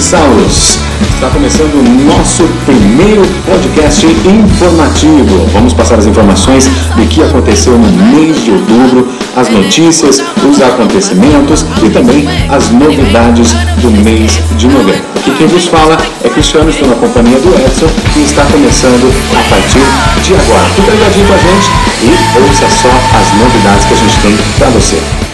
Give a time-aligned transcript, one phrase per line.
[0.00, 0.78] jovens Saulos!
[1.14, 5.46] Está começando o nosso primeiro podcast informativo.
[5.52, 6.66] Vamos passar as informações
[6.96, 13.52] do que aconteceu no mês de outubro, as notícias, os acontecimentos e também as novidades
[13.82, 15.04] do mês de novembro.
[15.16, 19.50] Aqui quem vos fala é Cristiano, estou na companhia do Edson e está começando a
[19.50, 20.64] partir de agora.
[20.74, 21.70] Fica ligadinho com a gente
[22.02, 25.29] e ouça só as novidades que a gente tem para você.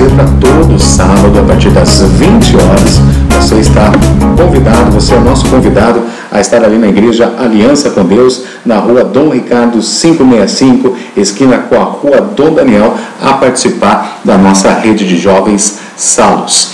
[0.00, 3.00] Você para todo sábado, a partir das 20 horas.
[3.38, 3.92] Você está
[4.36, 8.76] convidado, você é o nosso convidado a estar ali na igreja Aliança com Deus, na
[8.76, 15.06] rua Dom Ricardo 565, esquina com a rua Dom Daniel, a participar da nossa rede
[15.06, 16.72] de jovens Salos.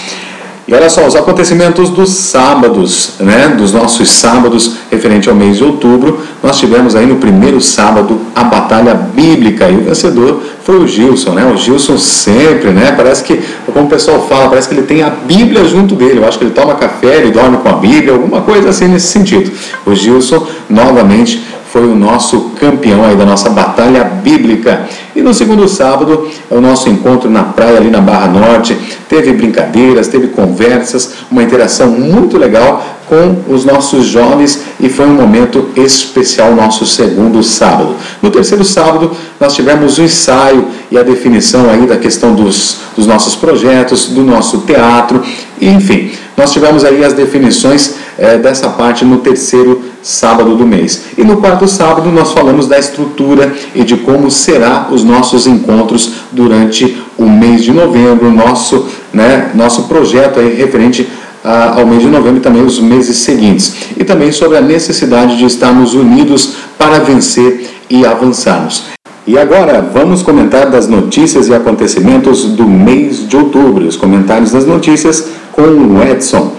[0.69, 5.65] E olha só, os acontecimentos dos sábados, né, dos nossos sábados referente ao mês de
[5.65, 10.89] outubro, nós tivemos aí no primeiro sábado a batalha bíblica e o vencedor foi o
[10.89, 11.47] Gilson, né?
[11.47, 12.91] O Gilson sempre, né?
[12.97, 13.41] Parece que,
[13.73, 16.19] como o pessoal fala, parece que ele tem a Bíblia junto dele.
[16.19, 19.07] Eu acho que ele toma café, ele dorme com a Bíblia, alguma coisa assim nesse
[19.07, 19.53] sentido.
[19.87, 21.41] O Gilson novamente
[21.77, 24.87] foi o nosso campeão aí da nossa batalha bíblica.
[25.15, 28.75] E no segundo sábado, é o nosso encontro na praia ali na Barra Norte.
[29.07, 35.13] Teve brincadeiras, teve conversas, uma interação muito legal com os nossos jovens e foi um
[35.13, 37.95] momento especial nosso segundo sábado.
[38.23, 43.07] No terceiro sábado, nós tivemos o ensaio e a definição aí da questão dos, dos
[43.07, 45.23] nossos projetos, do nosso teatro,
[45.61, 51.07] enfim, nós tivemos aí as definições é, dessa parte no terceiro sábado do mês.
[51.19, 56.13] E no quarto sábado nós falamos da estrutura e de como será os nossos encontros
[56.31, 61.09] durante o mês de novembro, nosso, né, nosso projeto aí referente
[61.43, 63.75] a, ao mês de novembro e também os meses seguintes.
[63.97, 68.85] E também sobre a necessidade de estarmos unidos para vencer e avançarmos.
[69.27, 73.85] E agora vamos comentar das notícias e acontecimentos do mês de outubro.
[73.85, 76.53] Os comentários das notícias com o Edson.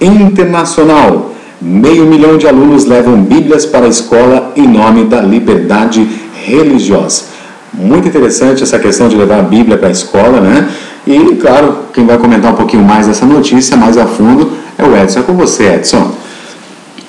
[0.00, 1.37] Internacional.
[1.60, 6.08] Meio milhão de alunos levam Bíblias para a escola em nome da liberdade
[6.44, 7.24] religiosa.
[7.74, 10.68] Muito interessante essa questão de levar a Bíblia para a escola, né?
[11.06, 14.96] E, claro, quem vai comentar um pouquinho mais dessa notícia, mais a fundo, é o
[14.96, 15.20] Edson.
[15.20, 16.12] É com você, Edson.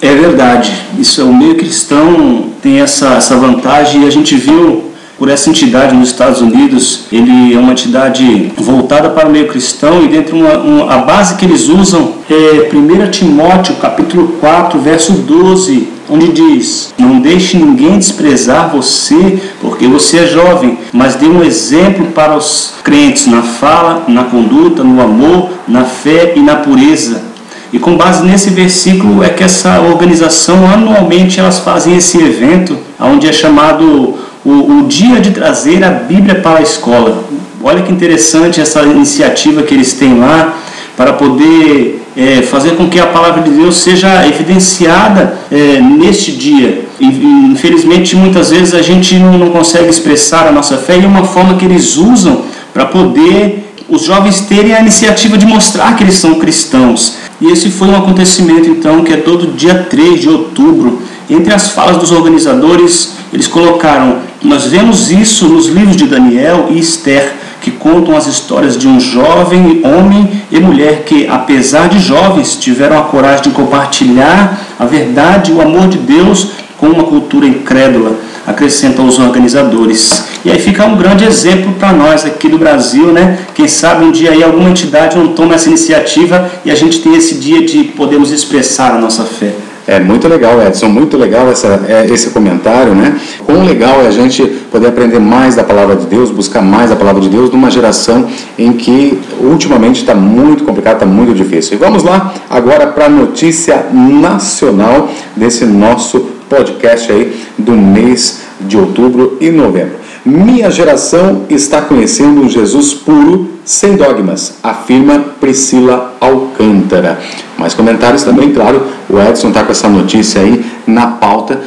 [0.02, 0.74] É verdade.
[0.98, 4.89] Isso é o meio cristão tem essa, essa vantagem e a gente viu
[5.20, 7.02] por essa entidade nos Estados Unidos.
[7.12, 11.36] Ele é uma entidade voltada para o meio cristão e dentro uma, uma, a base
[11.36, 17.98] que eles usam é 1 Timóteo capítulo 4, verso 12, onde diz: Não deixe ninguém
[17.98, 24.06] desprezar você, porque você é jovem, mas dê um exemplo para os crentes na fala,
[24.08, 27.28] na conduta, no amor, na fé e na pureza.
[27.72, 33.28] E com base nesse versículo é que essa organização anualmente elas fazem esse evento, onde
[33.28, 34.18] é chamado
[34.50, 37.24] o, o dia de trazer a Bíblia para a escola.
[37.64, 40.58] Olha que interessante essa iniciativa que eles têm lá
[40.98, 46.86] para poder é, fazer com que a palavra de Deus seja evidenciada é, neste dia.
[47.00, 51.56] Infelizmente, muitas vezes a gente não, consegue expressar a nossa fé e é uma forma
[51.56, 52.42] que eles usam
[52.74, 57.18] para poder os jovens terem a iniciativa de mostrar que eles são cristãos.
[57.40, 61.02] E esse foi um acontecimento, então, que é todo dia 3 de outubro.
[61.30, 66.80] Entre as falas dos organizadores, eles colocaram: Nós vemos isso nos livros de Daniel e
[66.80, 72.56] Esther, que contam as histórias de um jovem homem e mulher que, apesar de jovens,
[72.56, 77.46] tiveram a coragem de compartilhar a verdade e o amor de Deus com uma cultura
[77.46, 78.18] incrédula,
[78.48, 80.24] acrescentam os organizadores.
[80.46, 83.40] E aí fica um grande exemplo para nós aqui do Brasil, né?
[83.54, 87.14] Quem sabe um dia aí alguma entidade não toma essa iniciativa e a gente tem
[87.14, 89.54] esse dia de podermos expressar a nossa fé.
[89.90, 93.20] É muito legal, Edson, muito legal essa, é, esse comentário, né?
[93.44, 96.96] Quão legal é a gente poder aprender mais da palavra de Deus, buscar mais da
[96.96, 101.74] palavra de Deus numa geração em que ultimamente está muito complicado, está muito difícil.
[101.74, 108.78] E vamos lá agora para a notícia nacional desse nosso podcast aí do mês de
[108.78, 109.96] outubro e novembro.
[110.26, 117.20] Minha geração está conhecendo um Jesus puro, sem dogmas, afirma Priscila Alcântara.
[117.58, 121.62] Mais comentários também, claro, o Edson está com essa notícia aí na pauta.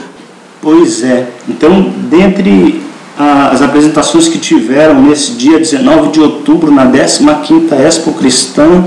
[0.61, 2.83] Pois é, então, dentre
[3.19, 8.85] as apresentações que tiveram nesse dia 19 de outubro, na 15ª Expo Cristã,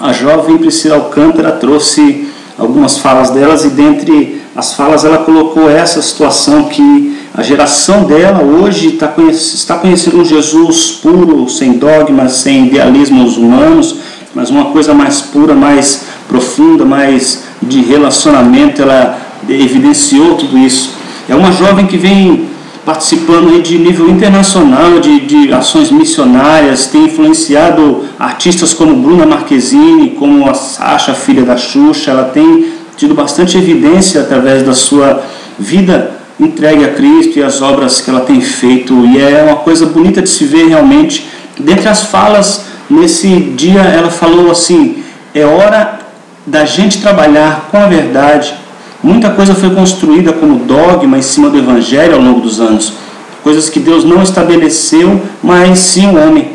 [0.00, 2.28] a jovem Priscila Alcântara trouxe
[2.58, 8.42] algumas falas delas e dentre as falas ela colocou essa situação que a geração dela
[8.42, 13.96] hoje está está conhecendo um Jesus puro, sem dogmas, sem idealismos humanos,
[14.34, 20.94] mas uma coisa mais pura, mais profunda, mais de relacionamento, ela evidenciou tudo isso.
[21.28, 22.48] É uma jovem que vem
[22.86, 30.48] participando de nível internacional de, de ações missionárias, tem influenciado artistas como Bruna Marquezine, como
[30.48, 35.22] a Sasha, filha da Xuxa, ela tem tido bastante evidência através da sua
[35.58, 39.86] vida entregue a Cristo e as obras que ela tem feito, e é uma coisa
[39.86, 41.28] bonita de se ver realmente.
[41.58, 45.02] Dentre as falas, nesse dia ela falou assim:
[45.34, 46.00] é hora
[46.46, 48.54] da gente trabalhar com a verdade,
[49.06, 52.92] Muita coisa foi construída como dogma em cima do Evangelho ao longo dos anos,
[53.40, 56.52] coisas que Deus não estabeleceu, mas sim o homem.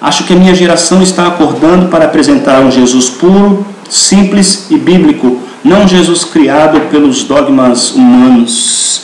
[0.00, 5.40] Acho que a minha geração está acordando para apresentar um Jesus puro, simples e bíblico,
[5.62, 9.02] não um Jesus criado pelos dogmas humanos.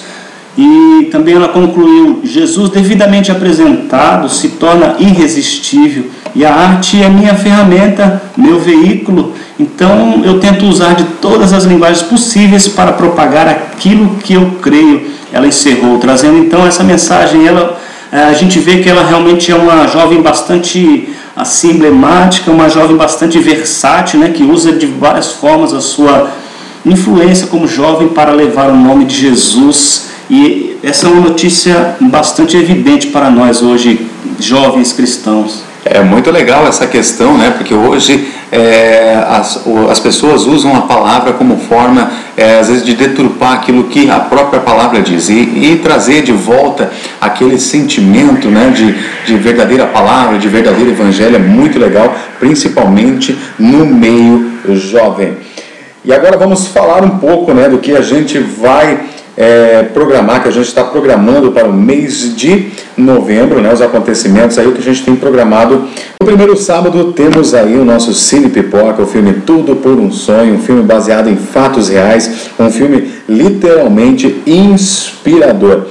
[0.60, 6.04] E também ela concluiu: Jesus devidamente apresentado se torna irresistível
[6.36, 9.32] e a arte é minha ferramenta, meu veículo.
[9.58, 15.10] Então eu tento usar de todas as linguagens possíveis para propagar aquilo que eu creio.
[15.32, 17.46] Ela encerrou, trazendo então essa mensagem.
[17.46, 17.80] Ela,
[18.12, 22.98] eh, a gente vê que ela realmente é uma jovem bastante assim emblemática, uma jovem
[22.98, 26.28] bastante versátil, né, que usa de várias formas a sua
[26.84, 30.09] influência como jovem para levar o nome de Jesus.
[30.30, 35.64] E essa é uma notícia bastante evidente para nós hoje, jovens cristãos.
[35.84, 37.50] É muito legal essa questão, né?
[37.50, 39.60] Porque hoje é, as,
[39.90, 44.20] as pessoas usam a palavra como forma, é, às vezes, de deturpar aquilo que a
[44.20, 48.94] própria palavra diz e, e trazer de volta aquele sentimento né, de,
[49.26, 51.34] de verdadeira palavra, de verdadeiro evangelho.
[51.34, 55.38] É muito legal, principalmente no meio jovem.
[56.04, 60.48] E agora vamos falar um pouco né, do que a gente vai é, programar, que
[60.48, 64.82] a gente está programando para o mês de novembro, né, os acontecimentos aí, que a
[64.82, 65.88] gente tem programado.
[66.20, 70.54] No primeiro sábado temos aí o nosso Cine Pipoca, o filme Tudo por um Sonho,
[70.54, 75.86] um filme baseado em fatos reais, um filme literalmente inspirador.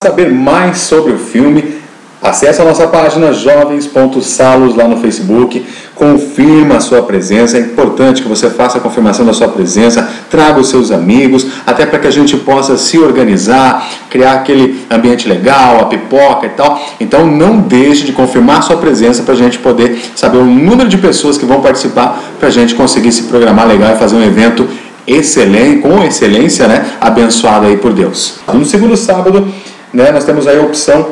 [0.00, 1.77] Para saber mais sobre o filme,
[2.20, 8.28] Acesse a nossa página jovens.salos lá no Facebook, confirma a sua presença, é importante que
[8.28, 12.10] você faça a confirmação da sua presença, traga os seus amigos, até para que a
[12.10, 16.80] gente possa se organizar, criar aquele ambiente legal, a pipoca e tal.
[16.98, 20.88] Então não deixe de confirmar a sua presença para a gente poder saber o número
[20.88, 24.24] de pessoas que vão participar, para a gente conseguir se programar legal e fazer um
[24.24, 24.68] evento
[25.06, 28.40] excelente, com excelência, né, abençoado aí por Deus.
[28.52, 29.48] No segundo sábado,
[29.92, 31.06] né, nós temos aí a opção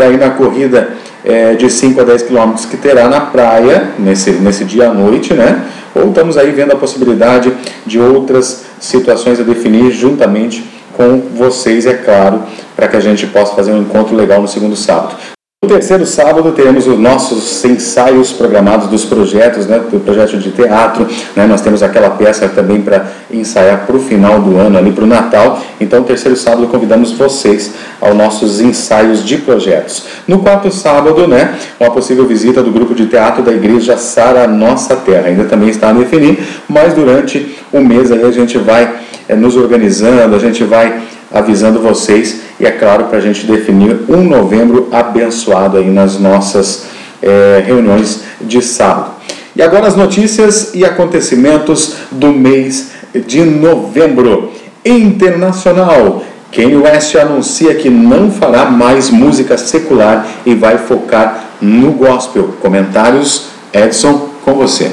[0.00, 0.88] para ir na corrida
[1.22, 5.34] é, de 5 a 10 quilômetros que terá na praia, nesse, nesse dia à noite,
[5.34, 5.62] né?
[5.94, 7.52] Ou estamos aí vendo a possibilidade
[7.84, 10.64] de outras situações a definir juntamente
[10.96, 12.44] com vocês, é claro,
[12.74, 15.16] para que a gente possa fazer um encontro legal no segundo sábado.
[15.62, 21.06] No terceiro sábado teremos os nossos ensaios programados dos projetos, né, do projeto de teatro.
[21.36, 25.04] Né, nós temos aquela peça também para ensaiar para o final do ano, ali para
[25.04, 25.60] o Natal.
[25.78, 30.06] Então, terceiro sábado convidamos vocês aos nossos ensaios de projetos.
[30.26, 34.96] No quarto sábado, né, uma possível visita do grupo de teatro da igreja Sara Nossa
[34.96, 35.26] Terra.
[35.26, 38.94] Ainda também está a definir, mas durante o mês aí a gente vai
[39.28, 44.04] é, nos organizando, a gente vai avisando vocês e é claro para a gente definir
[44.08, 46.84] um novembro abençoado aí nas nossas
[47.22, 49.12] é, reuniões de sábado.
[49.56, 52.90] E agora as notícias e acontecimentos do mês
[53.26, 54.52] de novembro.
[54.84, 56.22] Internacional.
[56.52, 62.54] Kanye West anuncia que não fará mais música secular e vai focar no gospel.
[62.60, 64.90] Comentários, Edson, com você.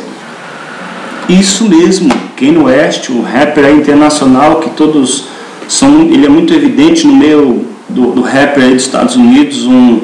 [1.27, 5.27] Isso mesmo, Kanye West, o rapper internacional que todos
[5.67, 9.99] são, ele é muito evidente no meio do, do rapper aí dos Estados Unidos, um,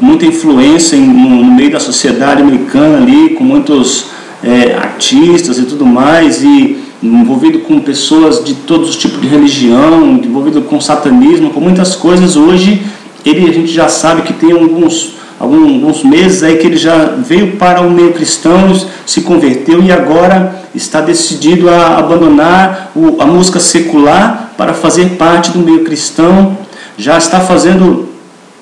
[0.00, 4.06] muita influência em, no, no, meio da sociedade americana ali, com muitos
[4.42, 10.20] é, artistas e tudo mais, e envolvido com pessoas de todos os tipos de religião,
[10.22, 12.36] envolvido com satanismo, com muitas coisas.
[12.36, 12.82] Hoje
[13.24, 17.56] ele a gente já sabe que tem alguns alguns meses aí que ele já veio
[17.56, 18.74] para o meio cristão,
[19.04, 25.58] se converteu e agora está decidido a abandonar a música secular para fazer parte do
[25.58, 26.56] meio cristão.
[26.98, 28.08] Já está fazendo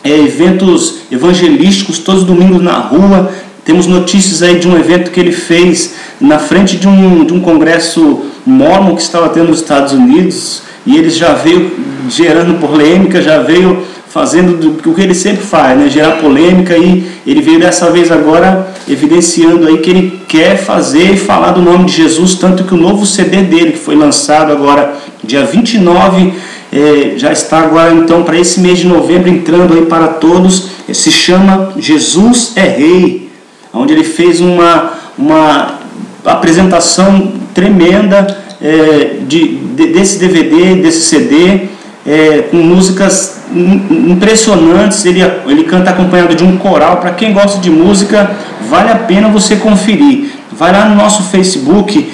[0.02, 3.32] é, eventos evangelísticos todos os domingos na rua.
[3.64, 7.40] Temos notícias aí de um evento que ele fez na frente de um, de um
[7.40, 11.72] congresso mormon que estava tendo nos Estados Unidos e ele já veio
[12.08, 13.84] gerando polêmica, já veio
[14.14, 15.88] fazendo o que ele sempre faz, né?
[15.88, 21.16] gerar polêmica e ele veio dessa vez agora evidenciando aí que ele quer fazer e
[21.16, 24.94] falar do nome de Jesus, tanto que o novo CD dele, que foi lançado agora
[25.25, 26.33] dia 29,
[26.73, 31.11] é, já está agora então para esse mês de novembro entrando aí para todos, se
[31.11, 33.31] chama Jesus é Rei,
[33.73, 35.78] onde ele fez uma, uma
[36.25, 41.69] apresentação tremenda é, de, de, desse DVD, desse CD,
[42.07, 45.04] é, com músicas impressionantes.
[45.04, 46.99] Ele, ele canta acompanhado de um coral.
[46.99, 48.31] Para quem gosta de música,
[48.69, 50.31] vale a pena você conferir.
[50.52, 52.11] Vai lá no nosso Facebook,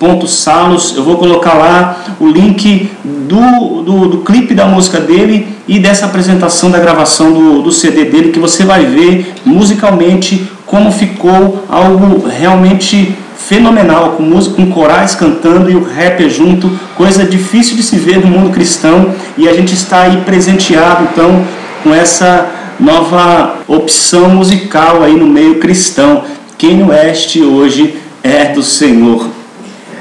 [0.00, 0.96] jovens.salos.
[0.96, 6.06] Eu vou colocar lá o link do, do, do, clipe da música dele e dessa
[6.06, 12.26] apresentação da gravação do, do CD dele, que você vai ver musicalmente como ficou algo
[12.28, 17.96] realmente fenomenal, com música, com corais cantando e o rapper junto, coisa difícil de se
[17.96, 21.44] ver no mundo cristão e a gente está aí presenteado então
[21.82, 26.24] com essa nova opção musical aí no meio cristão.
[26.58, 29.37] Kanye West hoje é do Senhor.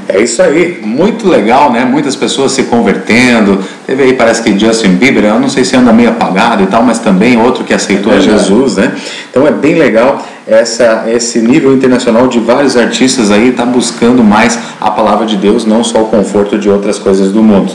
[0.10, 1.84] É isso aí, muito legal, né?
[1.84, 3.62] Muitas pessoas se convertendo.
[3.86, 6.82] Teve aí, parece que Justin Bieber, eu não sei se anda meio apagado e tal,
[6.82, 8.94] mas também outro que aceitou é Jesus, né?
[9.30, 14.58] Então é bem legal essa, esse nível internacional de vários artistas aí tá buscando mais
[14.80, 17.74] a palavra de Deus, não só o conforto de outras coisas do mundo.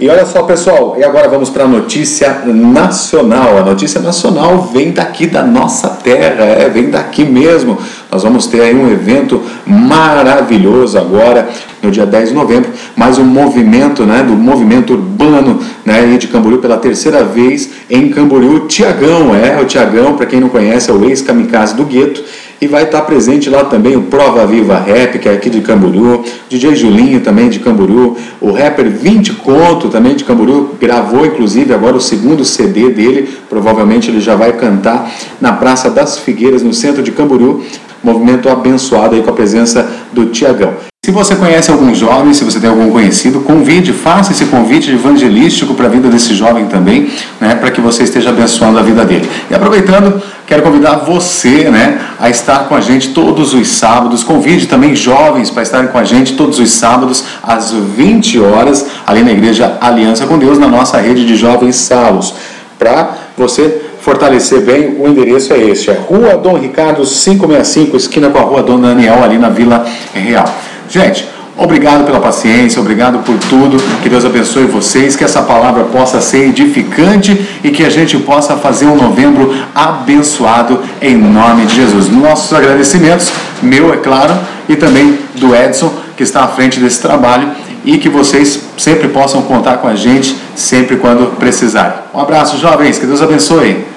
[0.00, 3.58] E olha só, pessoal, e agora vamos para a notícia nacional.
[3.58, 7.76] A notícia nacional vem daqui da nossa terra, é, vem daqui mesmo.
[8.10, 11.50] Nós vamos ter aí um evento maravilhoso agora,
[11.82, 16.60] no dia 10 de novembro, mais um movimento, né, do movimento urbano, né, de Camboriú
[16.60, 21.04] pela terceira vez em Camboriú, Tiagão, é, o Tiagão, para quem não conhece, é o
[21.04, 22.24] ex-kamikaze do gueto,
[22.60, 26.24] e vai estar presente lá também o Prova Viva Rap, que é aqui de Camboriú,
[26.48, 31.96] DJ Julinho também de Camboriú, o rapper 20 Conto também de Camboriú, gravou inclusive agora
[31.96, 37.02] o segundo CD dele, provavelmente ele já vai cantar na Praça das Figueiras, no centro
[37.02, 37.62] de Camboriú,
[38.02, 40.89] movimento abençoado aí com a presença do Tiagão.
[41.10, 45.74] Se você conhece algum jovem, se você tem algum conhecido, convide, faça esse convite evangelístico
[45.74, 49.28] para a vida desse jovem também, né, para que você esteja abençoando a vida dele.
[49.50, 54.22] E aproveitando, quero convidar você né, a estar com a gente todos os sábados.
[54.22, 59.24] Convide também jovens para estarem com a gente todos os sábados, às 20 horas, ali
[59.24, 62.34] na Igreja Aliança com Deus, na nossa rede de jovens salvos.
[62.78, 68.38] Para você fortalecer bem, o endereço é este: é Rua Dom Ricardo 565, esquina com
[68.38, 70.69] a Rua Dom Daniel, ali na Vila Real.
[70.90, 71.24] Gente,
[71.56, 73.76] obrigado pela paciência, obrigado por tudo.
[74.02, 78.56] Que Deus abençoe vocês, que essa palavra possa ser edificante e que a gente possa
[78.56, 82.08] fazer um novembro abençoado em nome de Jesus.
[82.08, 83.30] Nossos agradecimentos,
[83.62, 84.36] meu, é claro,
[84.68, 87.48] e também do Edson, que está à frente desse trabalho
[87.84, 91.98] e que vocês sempre possam contar com a gente sempre quando precisarem.
[92.12, 93.89] Um abraço, jovens, que Deus abençoe.